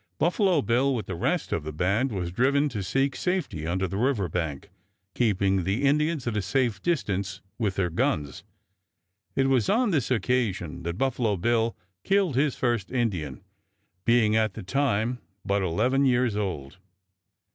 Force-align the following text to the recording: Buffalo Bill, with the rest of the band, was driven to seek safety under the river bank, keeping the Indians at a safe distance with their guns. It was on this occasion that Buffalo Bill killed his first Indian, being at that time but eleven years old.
Buffalo 0.17 0.63
Bill, 0.63 0.95
with 0.95 1.05
the 1.05 1.13
rest 1.13 1.53
of 1.53 1.63
the 1.63 1.71
band, 1.71 2.11
was 2.11 2.31
driven 2.31 2.69
to 2.69 2.81
seek 2.81 3.15
safety 3.15 3.67
under 3.67 3.87
the 3.87 3.99
river 3.99 4.27
bank, 4.27 4.71
keeping 5.13 5.63
the 5.63 5.83
Indians 5.83 6.25
at 6.25 6.35
a 6.35 6.41
safe 6.41 6.81
distance 6.81 7.39
with 7.59 7.75
their 7.75 7.91
guns. 7.91 8.43
It 9.35 9.47
was 9.47 9.69
on 9.69 9.91
this 9.91 10.09
occasion 10.09 10.81
that 10.81 10.97
Buffalo 10.97 11.37
Bill 11.37 11.77
killed 12.03 12.35
his 12.35 12.55
first 12.55 12.91
Indian, 12.91 13.43
being 14.03 14.35
at 14.35 14.55
that 14.55 14.65
time 14.65 15.19
but 15.45 15.61
eleven 15.61 16.07
years 16.07 16.35
old. 16.35 16.79